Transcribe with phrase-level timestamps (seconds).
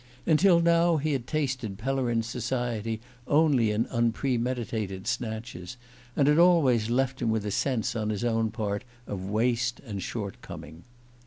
[0.25, 5.77] Until now he had tasted Pellerin's society only in unpremeditated snatches,
[6.15, 10.01] and had always left him with a sense, on his own part, of waste and
[10.01, 10.85] shortcoming.